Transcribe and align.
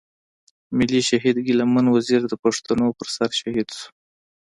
ملي 0.77 1.01
شهيد 1.09 1.35
ګيله 1.45 1.65
من 1.73 1.85
وزير 1.95 2.21
د 2.27 2.33
پښتنو 2.43 2.87
پر 2.97 3.07
سر 3.15 3.29
شهيد 3.39 3.69
شو. 3.77 3.87